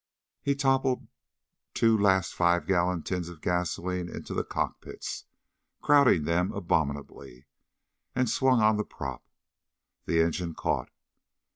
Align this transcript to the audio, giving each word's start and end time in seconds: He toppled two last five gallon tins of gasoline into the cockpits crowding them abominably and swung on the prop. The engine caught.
He 0.41 0.55
toppled 0.55 1.07
two 1.75 1.95
last 1.95 2.33
five 2.33 2.65
gallon 2.65 3.03
tins 3.03 3.29
of 3.29 3.39
gasoline 3.39 4.09
into 4.09 4.33
the 4.33 4.43
cockpits 4.43 5.25
crowding 5.79 6.23
them 6.23 6.51
abominably 6.53 7.45
and 8.15 8.27
swung 8.27 8.61
on 8.63 8.77
the 8.77 8.83
prop. 8.83 9.23
The 10.07 10.19
engine 10.21 10.55
caught. 10.55 10.89